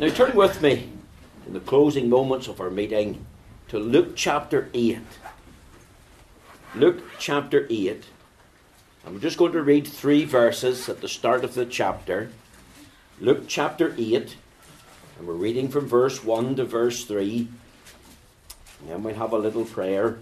[0.00, 0.88] Now turn with me
[1.46, 3.26] in the closing moments of our meeting
[3.68, 4.98] to Luke chapter 8.
[6.74, 8.06] Luke chapter 8.
[9.06, 12.32] I'm just going to read three verses at the start of the chapter.
[13.20, 14.36] Luke chapter 8,
[15.18, 17.48] and we're reading from verse 1 to verse 3.
[18.80, 20.16] And then we'll have a little prayer.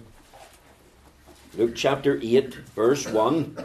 [1.57, 3.57] Luke chapter 8, verse 1.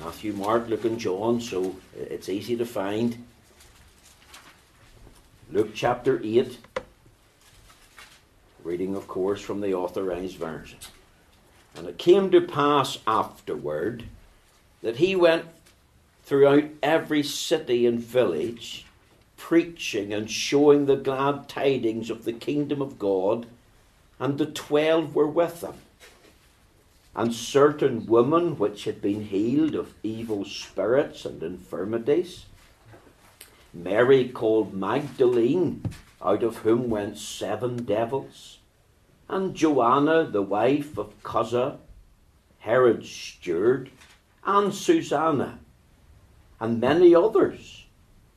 [0.00, 3.24] Matthew, Mark, Luke, and John, so it's easy to find.
[5.52, 6.58] Luke chapter 8,
[8.64, 10.78] reading, of course, from the authorized version.
[11.76, 14.06] And it came to pass afterward
[14.82, 15.44] that he went
[16.24, 18.86] throughout every city and village,
[19.36, 23.46] preaching and showing the glad tidings of the kingdom of God,
[24.18, 25.74] and the twelve were with him.
[27.14, 32.46] And certain women which had been healed of evil spirits and infirmities,
[33.82, 35.82] Mary called Magdalene,
[36.22, 38.58] out of whom went seven devils,
[39.28, 41.78] and Joanna, the wife of Chuza,
[42.60, 43.90] Herod's steward,
[44.44, 45.58] and Susanna,
[46.58, 47.84] and many others,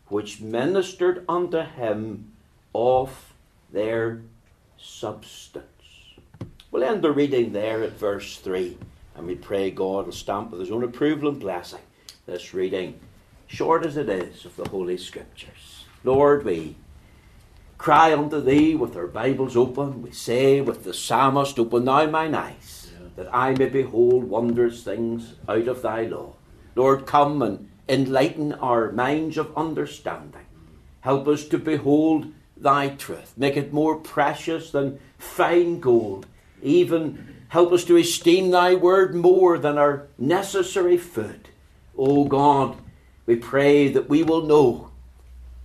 [0.07, 2.33] which ministered unto him
[2.75, 3.33] of
[3.71, 4.21] their
[4.77, 5.65] substance.
[6.69, 8.77] We'll end the reading there at verse 3,
[9.15, 11.81] and we pray God will stamp with his own approval and blessing
[12.25, 12.99] this reading
[13.49, 15.85] short as it is, of the Holy Scriptures.
[16.03, 16.77] Lord, we
[17.77, 20.03] cry unto Thee with our Bibles open.
[20.03, 25.33] We say with the psalmist, Open thou mine eyes, that I may behold wondrous things
[25.49, 26.33] out of Thy law.
[26.75, 30.45] Lord, come and enlighten our minds of understanding.
[31.01, 33.33] Help us to behold Thy truth.
[33.35, 36.27] Make it more precious than fine gold.
[36.61, 41.49] Even help us to esteem Thy word more than our necessary food.
[41.97, 42.77] O God,
[43.29, 44.89] we pray that we will know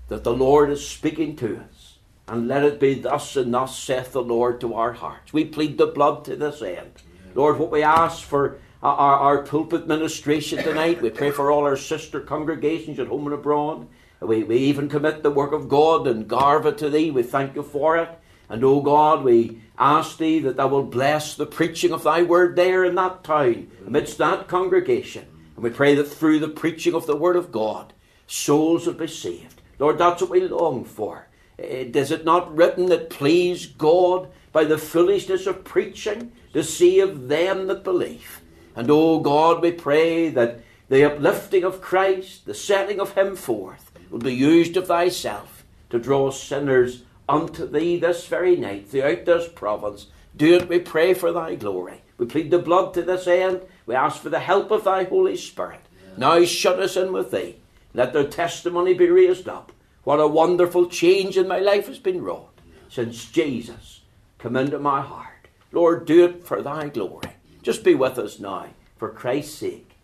[0.09, 1.97] that the Lord is speaking to us.
[2.29, 5.33] And let it be thus and thus saith the Lord to our hearts.
[5.33, 6.93] We plead the blood to this end.
[7.34, 11.78] Lord, what we ask for our, our pulpit ministration tonight, we pray for all our
[11.78, 13.88] sister congregations at home and abroad.
[14.21, 17.11] We, we even commit the work of God and Garvagh to Thee.
[17.11, 18.11] We thank You for it.
[18.50, 22.56] And, O God, we ask Thee that Thou will bless the preaching of Thy word
[22.56, 25.28] there in that town, amidst that congregation.
[25.54, 27.92] And we pray that through the preaching of the Word of God,
[28.26, 29.60] souls will be saved.
[29.78, 31.28] Lord, that's what we long for.
[31.59, 37.28] Eh, is it not written that please God by the foolishness of preaching to save
[37.28, 38.41] them that believe?
[38.76, 43.93] And oh God, we pray that the uplifting of Christ, the setting of Him forth,
[44.10, 49.48] will be used of Thyself to draw sinners unto Thee this very night throughout this
[49.48, 50.09] province.
[50.37, 52.03] Do it, we pray, for Thy glory.
[52.19, 53.62] We plead the blood to this end.
[53.87, 55.81] We ask for the help of Thy Holy Spirit.
[56.17, 57.56] Now shut us in with Thee.
[57.93, 59.72] Let their testimony be raised up.
[60.05, 64.03] What a wonderful change in my life has been wrought since Jesus
[64.39, 65.49] come into my heart.
[65.73, 67.31] Lord, do it for Thy glory.
[67.62, 69.97] Just be with us now, for Christ's sake.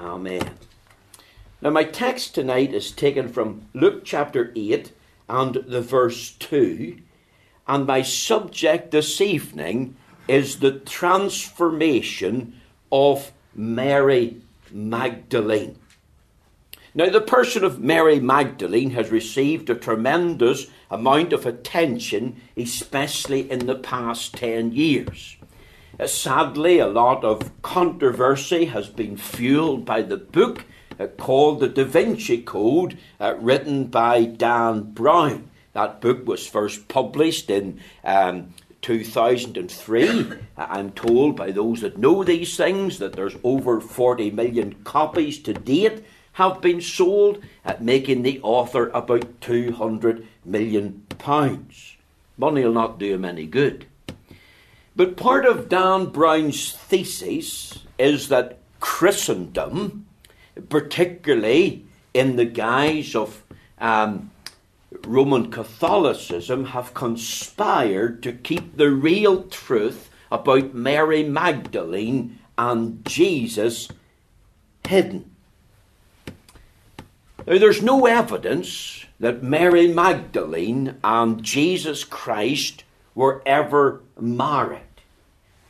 [0.00, 0.56] Amen.
[1.60, 4.92] Now, my text tonight is taken from Luke chapter 8
[5.28, 6.98] and the verse 2.
[7.68, 12.60] And my subject this evening is the transformation
[12.92, 14.36] of Mary
[14.70, 15.78] Magdalene.
[16.94, 23.66] Now, the person of Mary Magdalene has received a tremendous amount of attention, especially in
[23.66, 25.38] the past 10 years.
[25.98, 30.66] Uh, sadly, a lot of controversy has been fueled by the book
[31.00, 35.48] uh, called The Da Vinci Code, uh, written by Dan Brown.
[35.72, 40.32] That book was first published in um, 2003.
[40.56, 45.54] I'm told by those that know these things that there's over 40 million copies to
[45.54, 46.04] date
[46.34, 51.96] have been sold, at making the author about 200 million pounds.
[52.36, 53.86] Money will not do him any good.
[54.96, 60.06] But part of Dan Brown's thesis is that Christendom,
[60.68, 63.42] particularly in the guise of
[63.78, 64.31] um,
[65.06, 73.88] Roman Catholicism have conspired to keep the real truth about Mary Magdalene and Jesus
[74.86, 75.30] hidden.
[77.46, 82.84] Now, there's no evidence that Mary Magdalene and Jesus Christ
[83.14, 84.80] were ever married.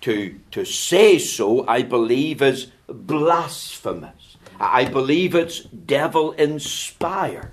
[0.03, 4.37] To, to say so, I believe, is blasphemous.
[4.59, 7.53] I believe it's devil inspired.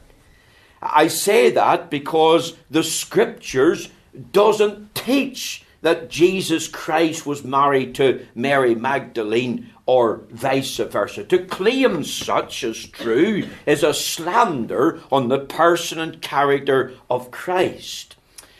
[0.81, 3.89] I say that because the scriptures
[4.31, 11.23] doesn't teach that Jesus Christ was married to Mary Magdalene or vice versa.
[11.23, 18.15] To claim such as true is a slander on the person and character of Christ.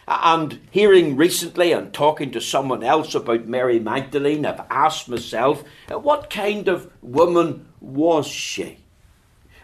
[0.08, 6.32] And hearing recently and talking to someone else about Mary Magdalene, I've asked myself, what
[6.32, 8.80] kind of woman was she?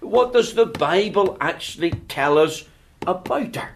[0.06, 2.66] What does the Bible actually tell us
[3.08, 3.76] about her?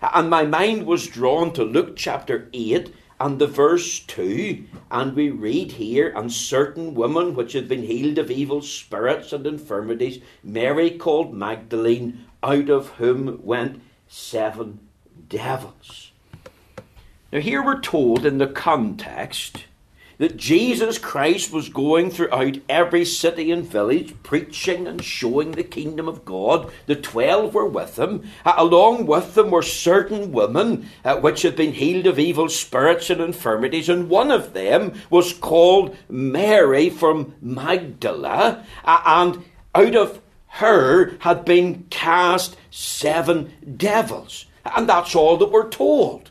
[0.00, 5.28] And my mind was drawn to Luke chapter 8 and the verse 2, and we
[5.28, 10.90] read here, and certain women which had been healed of evil spirits and infirmities, Mary
[10.90, 14.80] called Magdalene, out of whom went seven
[15.28, 16.12] devils.
[17.30, 19.64] Now, here we're told in the context
[20.18, 26.08] that Jesus Christ was going throughout every city and village preaching and showing the kingdom
[26.08, 26.70] of God.
[26.86, 28.28] The twelve were with him.
[28.44, 33.10] Uh, along with them were certain women uh, which had been healed of evil spirits
[33.10, 39.44] and infirmities, and one of them was called Mary from Magdala, uh, and
[39.74, 44.46] out of her had been cast seven devils.
[44.64, 46.30] And that's all that we're told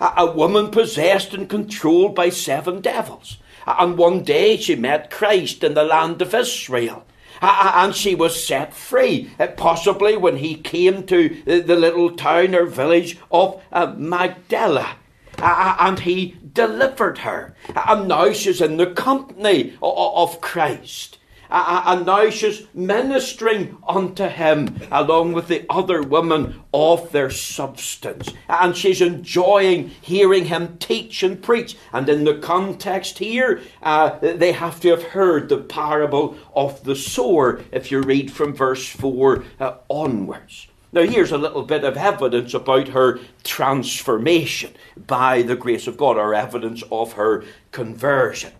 [0.00, 3.38] a, woman possessed and controlled by seven devils.
[3.66, 7.04] And one day she met Christ in the land of Israel.
[7.42, 12.64] And she was set free, uh, possibly when he came to the little town or
[12.64, 14.96] village of uh, Magdala.
[15.38, 17.54] And he delivered her.
[17.74, 21.18] And now she's in the company of Christ
[21.50, 28.32] and now she's ministering unto him along with the other women of their substance.
[28.48, 31.76] And she's enjoying hearing him teach and preach.
[31.92, 36.96] And in the context here, uh, they have to have heard the parable of the
[36.96, 40.68] sower if you read from verse 4 uh, onwards.
[40.92, 46.16] Now, here's a little bit of evidence about her transformation by the grace of God,
[46.16, 48.52] or evidence of her conversion.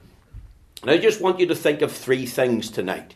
[0.82, 3.14] And I just want you to think of three things tonight.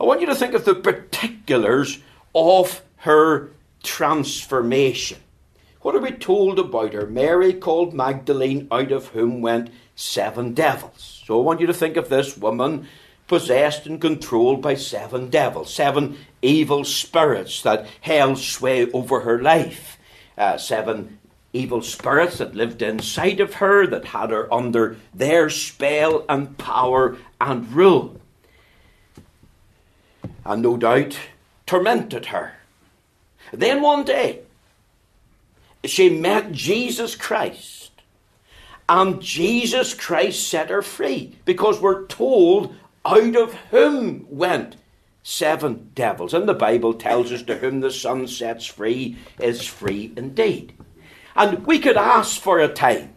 [0.00, 1.98] I want you to think of the particulars
[2.34, 3.50] of her
[3.82, 5.18] transformation.
[5.82, 7.06] What are we told about her?
[7.06, 11.22] Mary called Magdalene, out of whom went seven devils.
[11.26, 12.88] So I want you to think of this woman
[13.26, 19.98] possessed and controlled by seven devils, seven evil spirits that held sway over her life,
[20.36, 21.18] uh, seven
[21.54, 27.16] evil spirits that lived inside of her, that had her under their spell and power
[27.40, 28.20] and rule.
[30.44, 31.18] And no doubt
[31.66, 32.54] tormented her.
[33.52, 34.40] Then one day,
[35.84, 37.92] she met Jesus Christ.
[38.88, 42.74] And Jesus Christ set her free because we're told
[43.04, 44.76] out of whom went
[45.22, 46.34] seven devils.
[46.34, 50.74] And the Bible tells us to whom the Son sets free is free indeed.
[51.36, 53.14] And we could ask for a time.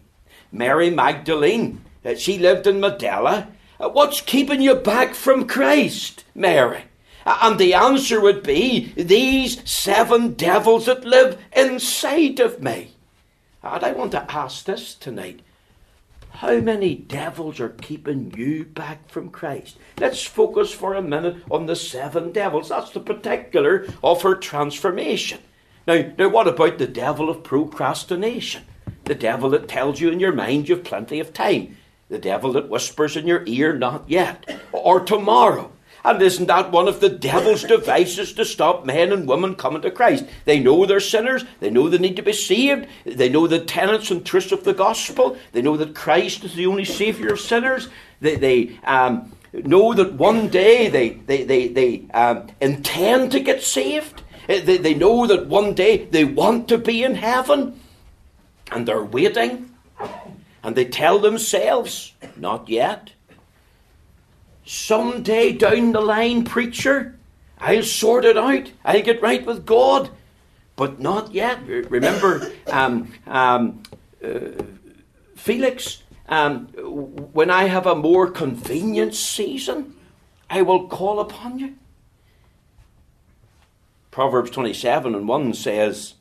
[0.51, 3.49] Mary Magdalene, uh, she lived in Magdala.
[3.79, 6.83] Uh, what's keeping you back from Christ, Mary?
[7.25, 12.93] And the answer would be these seven devils that live inside of me.
[13.61, 15.41] And I want to ask this tonight.
[16.29, 19.77] How many devils are keeping you back from Christ?
[19.99, 22.69] Let's focus for a minute on the seven devils.
[22.69, 25.39] That's the particular of her transformation.
[25.87, 28.63] Now, now, what about the devil of procrastination?
[29.05, 31.77] The devil that tells you in your mind you've plenty of time.
[32.09, 35.71] The devil that whispers in your ear, not yet, or tomorrow.
[36.03, 39.91] And isn't that one of the devil's devices to stop men and women coming to
[39.91, 40.25] Christ?
[40.43, 41.45] They know they're sinners.
[41.61, 42.87] They know they need to be saved.
[43.05, 45.37] They know the tenets and truths of the gospel.
[45.53, 47.87] They know that Christ is the only Saviour of sinners.
[48.19, 53.63] They, they um, know that one day they, they, they, they um, intend to get
[53.63, 54.23] saved.
[54.47, 57.79] Eh, they, they know that one day they want to be in heaven
[58.71, 59.71] and they're waiting
[60.63, 63.11] and they tell themselves, not yet.
[64.65, 67.17] Someday down the line, preacher,
[67.59, 68.71] I'll sort it out.
[68.83, 70.09] I'll get right with God.
[70.75, 71.65] But not yet.
[71.65, 73.81] Remember, um, um,
[74.23, 74.49] uh,
[75.35, 76.67] Felix, um,
[77.33, 79.95] when I have a more convenient season,
[80.49, 81.75] I will call upon you.
[84.17, 86.15] Proverbs 27 and 1 says,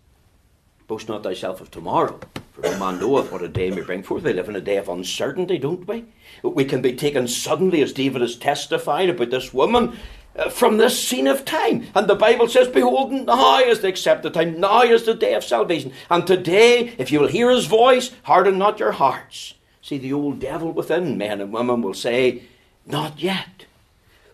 [0.87, 2.21] Boast not thyself of tomorrow,
[2.53, 4.23] for no man knoweth what a day may bring forth.
[4.23, 6.05] We live in a day of uncertainty, don't we?
[6.43, 9.97] We can be taken suddenly, as David has testified about this woman,
[10.37, 11.87] uh, from this scene of time.
[11.95, 15.43] And the Bible says, Behold, now is the accepted time, now is the day of
[15.43, 15.95] salvation.
[16.11, 19.55] And today, if you will hear his voice, harden not your hearts.
[19.81, 22.43] See, the old devil within men and women will say,
[22.85, 23.65] Not yet.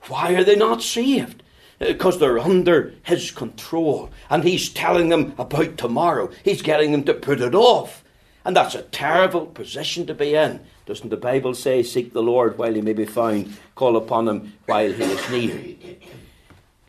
[0.08, 1.41] Why are they not saved?
[1.82, 4.10] Because they're under his control.
[4.30, 6.30] And he's telling them about tomorrow.
[6.44, 8.04] He's getting them to put it off.
[8.44, 10.60] And that's a terrible position to be in.
[10.86, 14.52] Doesn't the Bible say, Seek the Lord while he may be found, call upon him
[14.66, 15.76] while he is near?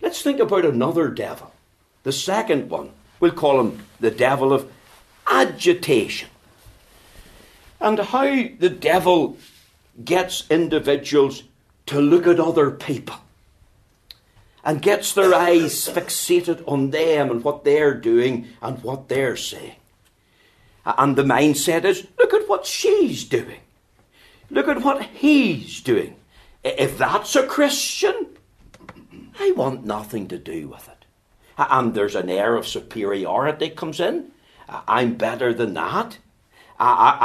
[0.01, 1.53] Let's think about another devil.
[2.03, 4.71] The second one, we'll call him the devil of
[5.27, 6.29] agitation.
[7.79, 8.25] And how
[8.59, 9.37] the devil
[10.03, 11.43] gets individuals
[11.85, 13.15] to look at other people
[14.63, 19.75] and gets their eyes fixated on them and what they're doing and what they're saying.
[20.85, 23.59] And the mindset is look at what she's doing.
[24.49, 26.15] Look at what he's doing.
[26.63, 28.27] If that's a Christian,
[29.39, 31.05] I want nothing to do with it.
[31.57, 34.31] And there's an air of superiority comes in.
[34.69, 36.17] I'm better than that.
[36.79, 37.17] I,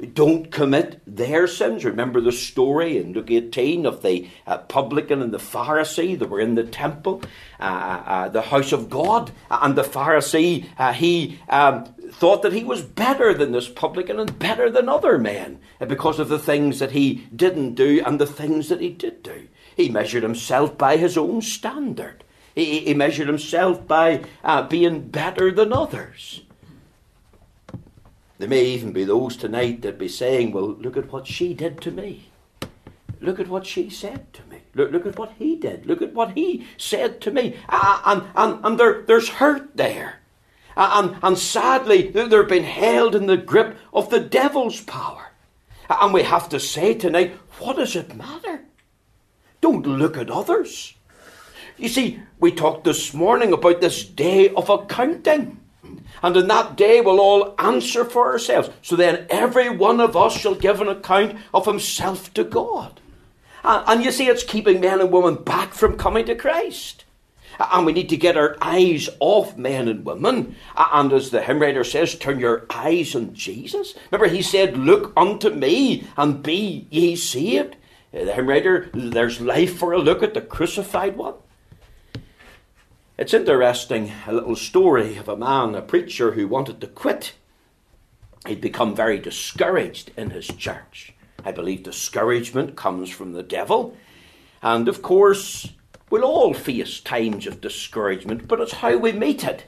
[0.00, 1.84] I, don't commit their sins.
[1.84, 6.40] Remember the story in Luke 18 of the uh, publican and the Pharisee that were
[6.40, 7.22] in the temple,
[7.60, 9.30] uh, uh, the house of God.
[9.50, 14.38] And the Pharisee, uh, he um, thought that he was better than this publican and
[14.38, 18.68] better than other men because of the things that he didn't do and the things
[18.68, 19.48] that he did do.
[19.76, 22.24] He measured himself by his own standard.
[22.54, 26.42] He, he measured himself by uh, being better than others.
[28.38, 31.80] There may even be those tonight that be saying, well, look at what she did
[31.82, 32.30] to me.
[33.20, 34.60] Look at what she said to me.
[34.74, 35.86] Look, look at what he did.
[35.86, 37.56] Look at what he said to me.
[37.68, 40.20] Uh, and and, and there, there's hurt there.
[40.76, 45.32] Uh, and, and sadly, they've been held in the grip of the devil's power.
[45.88, 48.64] And we have to say tonight, what does it matter?
[49.62, 50.94] Don't look at others.
[51.78, 55.60] You see, we talked this morning about this day of accounting.
[56.22, 58.70] And in that day we'll all answer for ourselves.
[58.82, 63.00] So then every one of us shall give an account of himself to God.
[63.64, 67.04] And you see, it's keeping men and women back from coming to Christ.
[67.58, 70.56] And we need to get our eyes off men and women.
[70.76, 73.94] And as the hymn writer says, turn your eyes on Jesus.
[74.10, 77.76] Remember, he said, Look unto me and be ye saved.
[78.14, 81.34] Uh, the hymn writer, there's life for a look at the crucified one.
[83.18, 87.32] It's interesting, a little story of a man, a preacher, who wanted to quit.
[88.46, 91.14] He'd become very discouraged in his church.
[91.42, 93.96] I believe discouragement comes from the devil.
[94.62, 95.72] And of course,
[96.10, 99.64] we'll all face times of discouragement, but it's how we meet it.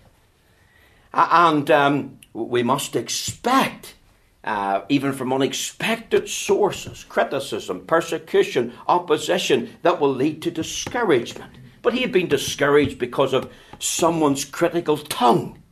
[1.15, 3.95] And um, we must expect,
[4.45, 11.55] uh, even from unexpected sources, criticism, persecution, opposition, that will lead to discouragement.
[11.89, 15.63] But he had been discouraged because of someone's critical tongue.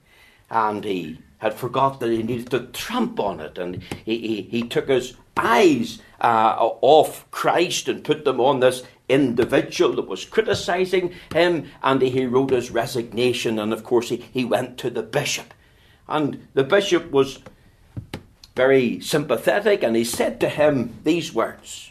[0.51, 3.59] And he had forgot that he needed to tramp on it.
[3.59, 8.83] And he, he, he took his eyes uh, off Christ and put them on this
[9.11, 11.67] individual that was criticizing him.
[11.83, 13.59] And he wrote his resignation.
[13.59, 15.53] And of course, he, he went to the bishop.
[16.09, 17.41] And the bishop was
[18.55, 19.83] very sympathetic.
[19.83, 21.91] And he said to him these words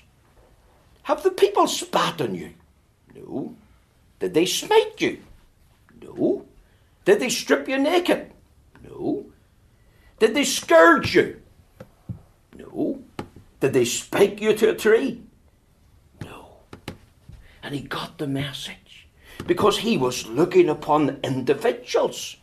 [1.03, 2.53] Have the people spat on you?
[3.13, 3.55] No.
[4.19, 5.21] Did they smite you?
[6.01, 6.45] No.
[7.03, 8.31] Did they strip you naked?
[8.83, 9.25] No.
[10.19, 11.41] Did they scourge you?
[12.57, 13.03] No.
[13.59, 15.21] Did they spike you to a tree?
[16.23, 16.57] No.
[17.61, 19.07] And he got the message
[19.45, 22.37] because he was looking upon individuals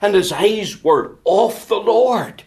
[0.00, 2.42] and his eyes were off the Lord.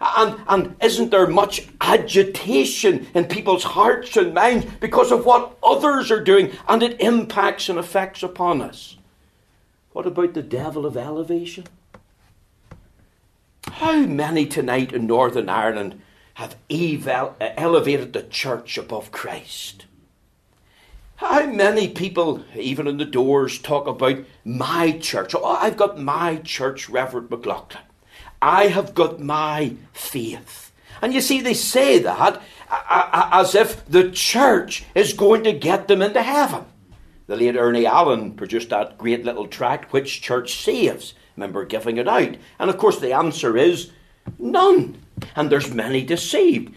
[0.00, 6.10] And, and isn't there much agitation in people's hearts and minds because of what others
[6.10, 8.96] are doing and it impacts and affects upon us?
[9.92, 11.64] What about the devil of elevation?
[13.64, 16.00] How many tonight in Northern Ireland
[16.34, 19.86] have eval- uh, elevated the church above Christ?
[21.16, 25.34] How many people, even in the doors, talk about my church?
[25.34, 27.82] Oh, I've got my church, Reverend McLaughlin.
[28.40, 30.72] I have got my faith.
[31.02, 32.40] And you see, they say that
[32.70, 36.64] as if the church is going to get them into heaven.
[37.26, 41.14] The late Ernie Allen produced that great little tract, Which Church Saves?
[41.36, 42.36] Remember giving it out.
[42.58, 43.90] And of course, the answer is
[44.38, 45.02] none.
[45.34, 46.74] And there's many deceived.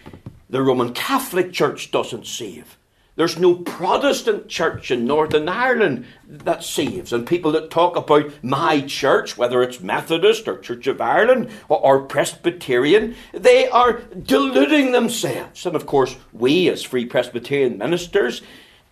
[0.49, 2.78] The Roman Catholic Church doesn't save.
[3.19, 7.11] There's no Protestant church in Northern Ireland that saves.
[7.11, 11.79] And people that talk about my church, whether it's Methodist or Church of Ireland or,
[11.79, 15.65] or, Presbyterian, they are deluding themselves.
[15.65, 18.41] And of course, we as Free Presbyterian ministers,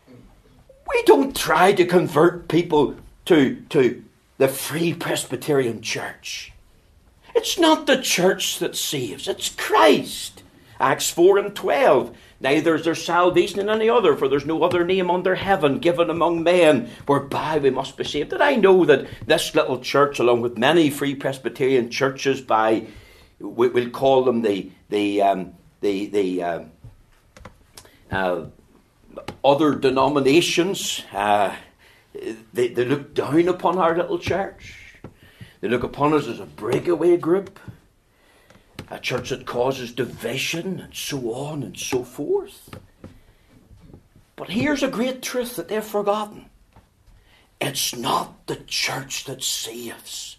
[0.10, 4.03] we don't try to convert people to, to
[4.39, 6.51] the Free Presbyterian Church.
[7.34, 10.43] It's not the church that saves, it's Christ.
[10.79, 12.15] Acts 4 and 12.
[12.39, 16.10] Neither is there salvation in any other, for there's no other name under heaven given
[16.10, 18.29] among men whereby we must be saved.
[18.29, 22.88] Did I know that this little church, along with many free Presbyterian churches by
[23.39, 26.72] we, will call them the the um, the the um,
[28.12, 28.46] uh,
[29.44, 31.03] other denominations.
[31.13, 31.56] Uh,
[32.53, 35.00] they, they look down upon our little church.
[35.62, 37.60] They look upon us as a breakaway group,
[38.89, 42.69] a church that causes division, and so on and so forth.
[44.36, 46.50] But here's a great truth that they've forgotten
[47.60, 50.38] it's not the church that saves.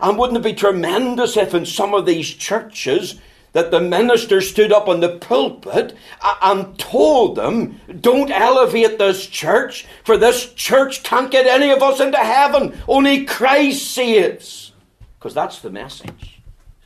[0.00, 3.20] And wouldn't it be tremendous if in some of these churches
[3.52, 5.96] that the minister stood up on the pulpit
[6.42, 12.00] and told them, Don't elevate this church, for this church can't get any of us
[12.00, 12.76] into heaven.
[12.88, 14.72] Only Christ saves.
[15.18, 16.33] Because that's the message.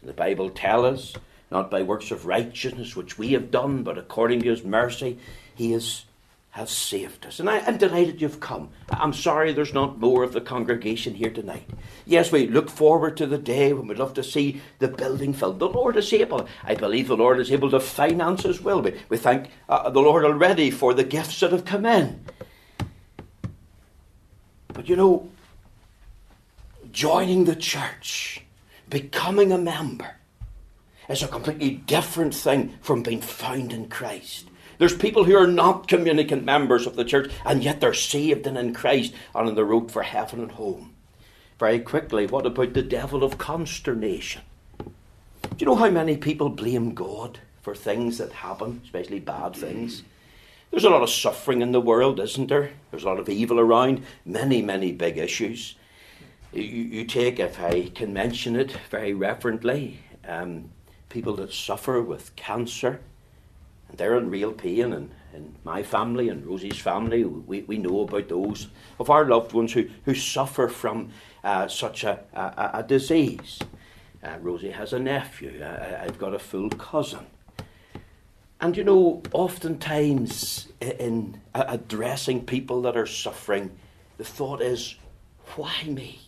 [0.02, 4.42] The Bible tells us, not by works of righteousness which we have done, but according
[4.42, 5.18] to his mercy,
[5.54, 6.04] he has
[6.58, 7.38] has saved us.
[7.38, 8.70] And I, am delighted you've come.
[8.90, 11.68] I'm sorry there's not more of the congregation here tonight.
[12.04, 15.60] Yes, we look forward to the day when we'd love to see the building filled.
[15.60, 16.48] The Lord is able.
[16.64, 18.82] I believe the Lord is able to finance as well.
[18.82, 22.24] We, we thank uh, the Lord already for the gifts that have come in.
[24.72, 25.28] But you know,
[26.90, 28.42] joining the church,
[28.88, 30.16] becoming a member,
[31.08, 34.48] is a completely different thing from being found in Christ.
[34.78, 38.56] There's people who are not communicant members of the church, and yet they're saved and
[38.56, 40.94] in Christ and on the road for heaven and home.
[41.58, 44.42] Very quickly, what about the devil of consternation?
[44.78, 50.04] Do you know how many people blame God for things that happen, especially bad things?
[50.70, 52.70] There's a lot of suffering in the world, isn't there?
[52.90, 55.74] There's a lot of evil around, many, many big issues.
[56.52, 60.70] You, you take, if I can mention it very reverently, um,
[61.08, 63.00] people that suffer with cancer,
[63.88, 64.92] and they're in real pain.
[64.92, 69.52] And in my family and Rosie's family, we, we know about those of our loved
[69.52, 71.10] ones who, who suffer from
[71.44, 73.58] uh, such a, a, a disease.
[74.22, 75.62] Uh, Rosie has a nephew.
[75.62, 77.26] Uh, I've got a full cousin.
[78.60, 83.70] And you know, oftentimes in addressing people that are suffering,
[84.16, 84.96] the thought is,
[85.54, 86.22] why me?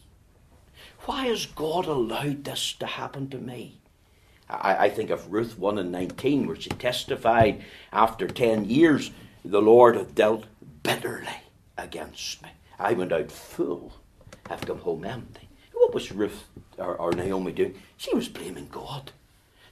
[1.06, 3.80] Why has God allowed this to happen to me?
[4.48, 9.10] I, I think of Ruth 1 and 19, where she testified after 10 years,
[9.44, 10.44] the Lord had dealt
[10.82, 11.28] bitterly
[11.78, 12.50] against me.
[12.78, 13.92] I went out full,
[14.48, 15.48] I've come home empty.
[15.72, 16.44] What was Ruth
[16.76, 17.80] or, or Naomi doing?
[17.96, 19.12] She was blaming God.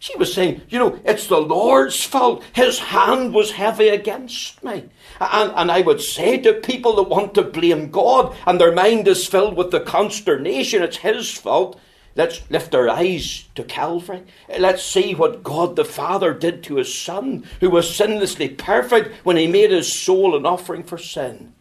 [0.01, 2.45] She was saying, you know, it's the Lord's fault.
[2.53, 4.85] His hand was heavy against me.
[5.21, 9.09] And, and I would say to people that want to blame God and their mind
[9.09, 11.81] is filled with the consternation, it's His fault.
[12.15, 14.25] Let's lift our eyes to Calvary.
[14.59, 19.37] Let's see what God the Father did to his Son, who was sinlessly perfect when
[19.37, 21.53] he made his soul an offering for sin.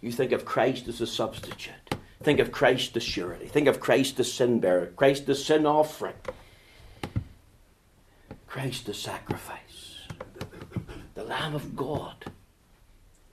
[0.00, 1.96] You think of Christ as a substitute.
[2.22, 3.46] Think of Christ as surety.
[3.48, 4.86] Think of Christ as sin bearer.
[4.86, 6.14] Christ as sin offering.
[8.52, 10.08] Christ the sacrifice.
[11.14, 12.26] The Lamb of God.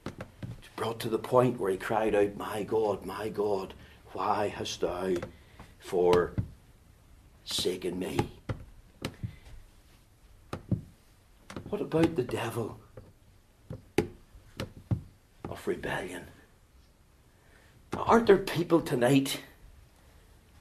[0.05, 3.73] It's brought to the point where he cried out, My God, my God,
[4.13, 5.15] why hast thou
[5.79, 6.39] forsaken
[7.99, 8.17] me.
[11.67, 12.79] What about the devil
[15.49, 16.27] of rebellion?
[17.91, 19.41] Aren't there people tonight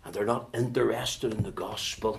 [0.04, 2.18] and they're not interested in the gospel?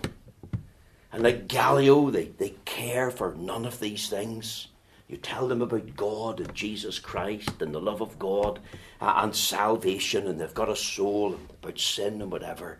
[1.11, 4.67] And like Gallio, they, they care for none of these things.
[5.07, 8.59] You tell them about God and Jesus Christ and the love of God
[9.01, 12.77] uh, and salvation, and they've got a soul about sin and whatever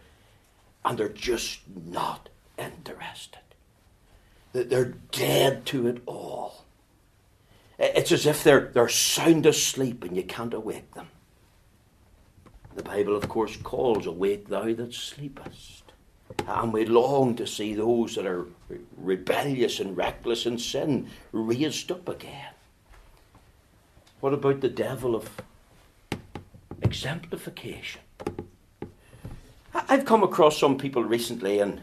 [0.86, 3.40] and they're just not interested.
[4.54, 6.66] They're dead to it all.
[7.78, 11.08] It's as if they're, they're sound asleep and you can't awake them.
[12.76, 15.89] The Bible, of course, calls awake thou that sleepest.
[16.48, 18.46] And we long to see those that are
[18.98, 22.54] rebellious and reckless in sin raised up again.
[24.20, 25.30] What about the devil of
[26.82, 28.02] exemplification?
[29.74, 31.82] I've come across some people recently and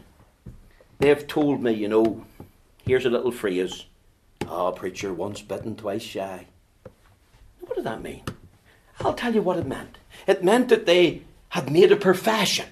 [0.99, 2.25] they've told me, you know,
[2.85, 3.85] here's a little phrase.
[4.45, 6.45] Ah, oh, preacher, once bitten, twice shy.
[7.61, 8.23] What did that mean?
[9.01, 9.97] I'll tell you what it meant.
[10.25, 12.67] It meant that they had made a profession.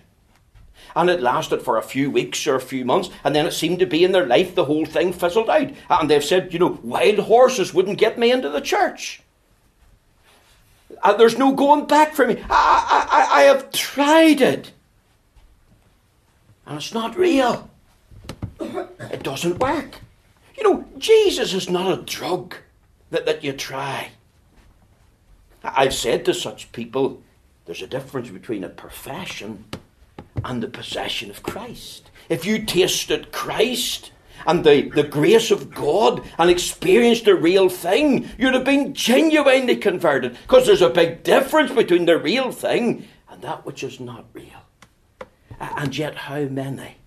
[0.95, 3.79] And it lasted for a few weeks or a few months, and then it seemed
[3.79, 5.71] to be in their life the whole thing fizzled out.
[5.89, 9.21] And they've said, you know, wild horses wouldn't get me into the church.
[11.03, 12.41] And there's no going back for me.
[12.49, 14.71] I, I, I have tried it.
[16.65, 17.69] And it's not real.
[18.59, 19.99] It doesn't work.
[20.57, 22.55] You know, Jesus is not a drug
[23.11, 24.11] that, that you try.
[25.63, 27.21] I've said to such people,
[27.65, 29.65] there's a difference between a profession
[30.43, 32.11] and the possession of Christ.
[32.29, 34.11] If you tasted Christ
[34.47, 39.75] and the, the grace of God and experienced the real thing, you'd have been genuinely
[39.75, 40.37] converted.
[40.43, 44.63] Because there's a big difference between the real thing and that which is not real.
[45.59, 46.97] And yet, how many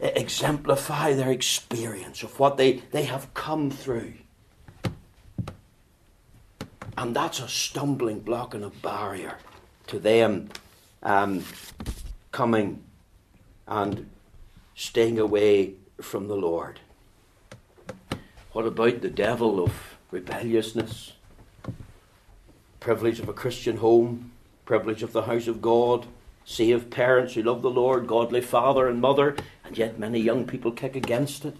[0.00, 4.14] exemplify their experience of what they, they have come through?
[6.96, 9.38] And that's a stumbling block and a barrier
[9.86, 10.50] to them
[11.02, 11.44] um,
[12.32, 12.82] coming
[13.66, 14.08] and
[14.74, 16.80] staying away from the Lord.
[18.52, 21.12] What about the devil of rebelliousness?
[22.80, 24.32] Privilege of a Christian home,
[24.64, 26.06] privilege of the house of God,
[26.44, 30.72] saved parents who love the Lord, godly father and mother, and yet many young people
[30.72, 31.56] kick against it.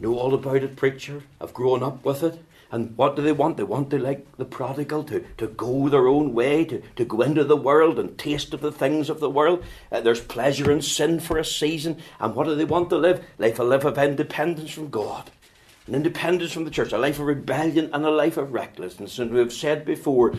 [0.00, 1.22] Know all about it, preacher.
[1.40, 2.42] I've grown up with it.
[2.72, 3.58] And what do they want?
[3.58, 7.20] They want to, like the prodigal, to, to go their own way, to, to go
[7.20, 9.62] into the world and taste of the things of the world.
[9.92, 11.98] Uh, there's pleasure in sin for a season.
[12.18, 13.22] And what do they want to live?
[13.38, 15.30] Life a life of independence from God,
[15.86, 19.18] an independence from the church, a life of rebellion and a life of recklessness.
[19.18, 20.32] And we've said before,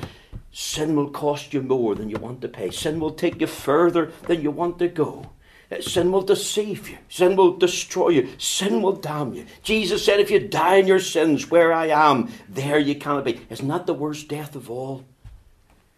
[0.51, 2.71] sin will cost you more than you want to pay.
[2.71, 5.29] Sin will take you further than you want to go.
[5.81, 6.97] Sin will deceive you.
[7.09, 8.29] Sin will destroy you.
[8.37, 9.45] Sin will damn you.
[9.61, 13.41] Jesus said, If you die in your sins, where I am, there you cannot be.
[13.49, 15.05] Isn't that the worst death of all?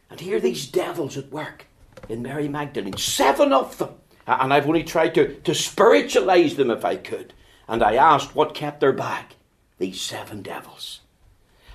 [0.10, 1.66] And here these devils at work
[2.08, 3.96] in Mary Magdalene, seven of them.
[4.28, 7.34] And I've only tried to, to spiritualize them if I could.
[7.68, 9.36] And I asked what kept her back?
[9.78, 11.02] These seven devils.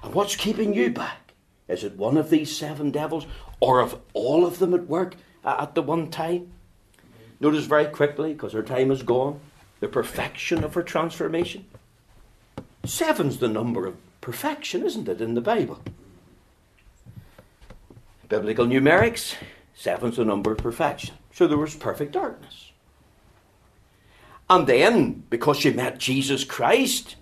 [0.03, 1.35] And what's keeping you back?
[1.69, 3.27] Is it one of these seven devils
[3.61, 6.53] or of all of them at work at the one time?
[7.41, 9.41] Notice very quickly, because her time is gone,
[9.81, 11.65] the perfection of her transformation.
[12.85, 15.81] Seven's the number of perfection, isn't it, in the Bible?
[18.29, 19.35] Biblical numerics,
[19.75, 21.15] seven's the number of perfection.
[21.33, 22.73] So there was perfect darkness.
[24.51, 27.17] And then, because she met Jesus Christ,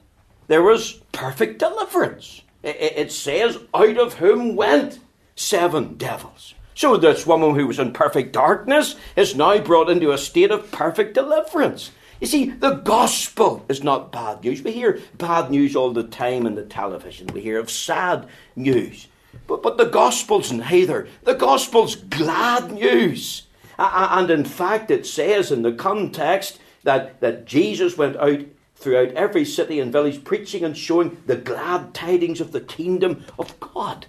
[0.49, 2.43] there was perfect deliverance.
[2.63, 4.99] It says, out of whom went
[5.37, 6.55] seven devils.
[6.79, 10.71] So this woman who was in perfect darkness is now brought into a state of
[10.71, 11.91] perfect deliverance.
[12.21, 14.63] You see, the gospel is not bad news.
[14.63, 17.27] We hear bad news all the time in the television.
[17.35, 19.09] We hear of sad news.
[19.49, 21.09] But, but the gospel's neither.
[21.25, 23.49] The gospel's glad news.
[23.77, 28.43] And in fact, it says in the context that, that Jesus went out
[28.77, 33.59] throughout every city and village preaching and showing the glad tidings of the kingdom of
[33.59, 34.07] God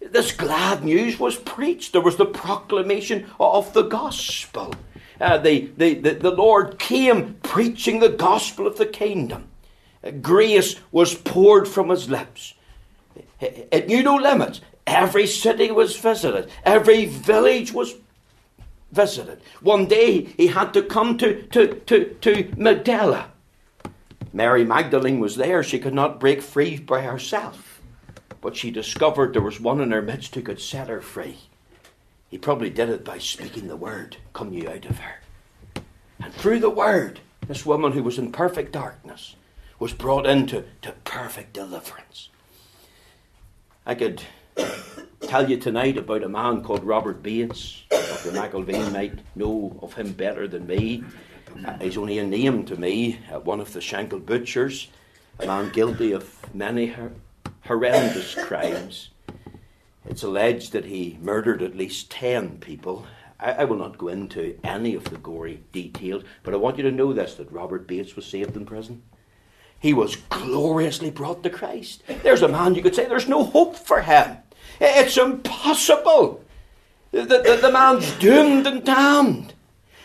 [0.00, 1.92] this glad news was preached.
[1.92, 4.74] There was the proclamation of the gospel.
[5.20, 9.48] Uh, the, the, the, the Lord came preaching the gospel of the kingdom.
[10.22, 12.54] Grace was poured from his lips.
[13.38, 14.62] It, it knew no limits.
[14.86, 17.94] Every city was visited, every village was
[18.90, 19.40] visited.
[19.60, 23.30] One day he had to come to, to, to, to Magdala.
[24.32, 25.62] Mary Magdalene was there.
[25.62, 27.69] She could not break free by herself
[28.40, 31.38] but she discovered there was one in her midst who could set her free.
[32.28, 35.16] He probably did it by speaking the word, come you out of her.
[36.22, 39.34] And through the word, this woman who was in perfect darkness
[39.78, 42.28] was brought into to perfect deliverance.
[43.84, 44.22] I could
[45.22, 47.82] tell you tonight about a man called Robert Bates.
[47.90, 48.30] Dr.
[48.30, 51.02] McIlveen might know of him better than me.
[51.66, 54.88] Uh, he's only a name to me, uh, one of the Shankill butchers,
[55.40, 56.86] a man guilty of many
[57.70, 59.10] horrendous crimes.
[60.04, 63.06] It's alleged that he murdered at least 10 people.
[63.38, 66.82] I, I, will not go into any of the gory details, but I want you
[66.82, 69.02] to know this that Robert Bates was saved in prison.
[69.78, 72.02] He was gloriously brought to Christ.
[72.24, 74.38] There's a man you could say there's no hope for him.
[74.80, 76.42] It's impossible.
[77.12, 79.54] The, the, the man's doomed and damned.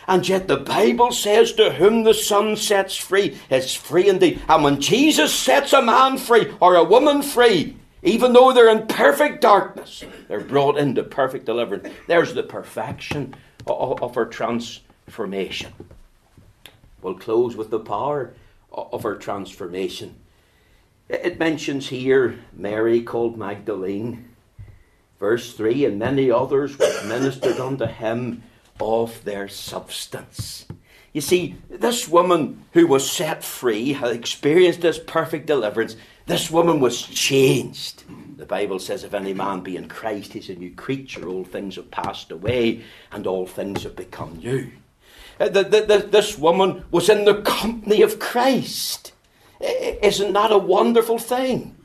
[0.08, 4.40] And yet the Bible says, To whom the Son sets free is free indeed.
[4.48, 8.86] And when Jesus sets a man free or a woman free, even though they're in
[8.86, 11.88] perfect darkness, they're brought into perfect deliverance.
[12.06, 13.34] There's the perfection
[13.66, 15.72] of, our transformation.
[17.02, 18.34] We'll close with the power
[18.70, 20.14] of our transformation.
[21.08, 24.28] It mentions here Mary called Magdalene.
[25.18, 28.42] Verse 3 And many others which ministered unto him
[28.80, 30.66] of their substance.
[31.12, 35.96] You see, this woman who was set free had experienced this perfect deliverance.
[36.26, 38.04] This woman was changed.
[38.36, 41.26] The Bible says, If any man be in Christ, he's a new creature.
[41.26, 44.70] All things have passed away, and all things have become new.
[45.40, 49.12] Uh, this woman was in the company of Christ.
[49.60, 51.76] Isn't that a wonderful thing?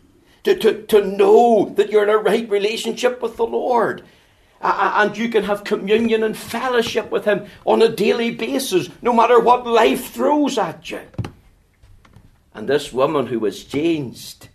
[0.44, 4.04] To, to, to know that you're in a right relationship with the Lord
[4.62, 9.40] and you can have communion and fellowship with Him on a daily basis, no matter
[9.40, 11.02] what life throws at you.
[12.54, 14.50] And this woman who was changed,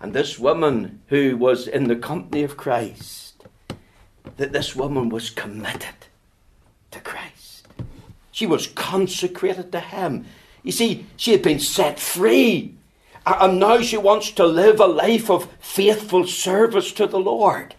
[0.00, 3.44] and this woman who was in the company of Christ,
[4.36, 5.94] that this woman was committed
[6.90, 7.68] to Christ.
[8.32, 10.26] She was consecrated to Him.
[10.62, 12.74] You see, she had been set free.
[13.26, 17.74] And now she wants to live a life of faithful service to the Lord.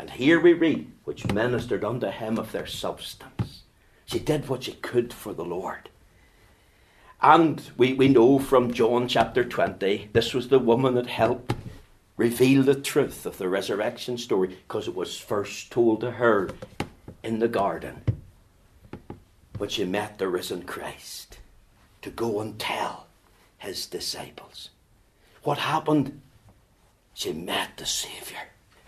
[0.00, 3.64] And here we read, which ministered unto him of their substance.
[4.06, 5.90] She did what she could for the Lord.
[7.20, 11.52] And we, we know from John chapter 20, this was the woman that helped
[12.16, 16.48] reveal the truth of the resurrection story because it was first told to her
[17.22, 18.00] in the garden
[19.58, 21.40] when she met the risen Christ
[22.00, 23.06] to go and tell
[23.58, 24.70] his disciples.
[25.42, 26.22] What happened?
[27.12, 28.40] She met the Saviour.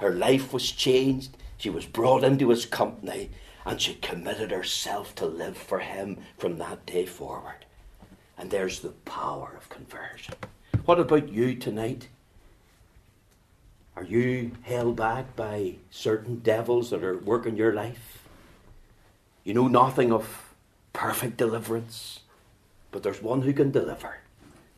[0.02, 1.36] Her life was changed.
[1.58, 3.30] She was brought into his company
[3.64, 7.64] and she committed herself to live for him from that day forward.
[8.36, 10.34] And there's the power of conversion.
[10.86, 12.08] What about you tonight?
[13.94, 18.26] Are you held back by certain devils that are working your life?
[19.44, 20.52] You know nothing of
[20.92, 22.18] perfect deliverance,
[22.90, 24.16] but there's one who can deliver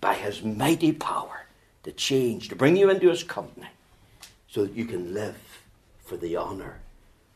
[0.03, 1.47] by his mighty power
[1.85, 3.69] to change, to bring you into his company
[4.55, 5.35] so that you can live
[6.05, 6.79] for the honour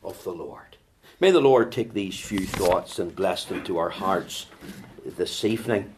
[0.05, 0.77] of the Lord.
[1.19, 4.47] May the Lord take these few thoughts and bless them to our hearts
[5.05, 5.97] this evening.